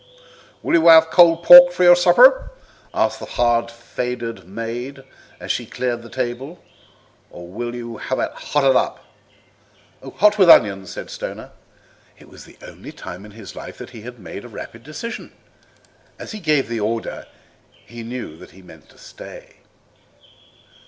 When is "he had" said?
13.91-14.17